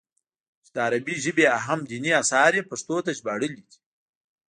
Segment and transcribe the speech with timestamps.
[0.63, 3.67] چې د عربي ژبې اهم ديني اثار ئې پښتو ته ژباړلي دي